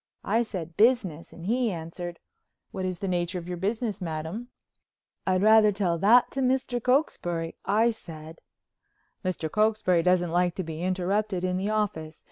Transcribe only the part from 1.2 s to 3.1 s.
and he answered: "What is the